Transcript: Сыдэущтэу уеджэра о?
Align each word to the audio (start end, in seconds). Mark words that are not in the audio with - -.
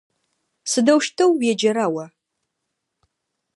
Сыдэущтэу 0.71 1.29
уеджэра 1.37 1.85
о? 2.03 2.05